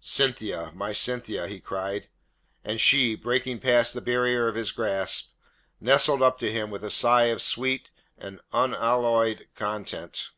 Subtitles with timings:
[0.00, 2.08] "Cynthia, my Cynthia!" he cried.
[2.64, 5.30] And she, breaking past the barrier of his grasp,
[5.80, 10.30] nestled up to him with a sigh of sweet and unalloyed content.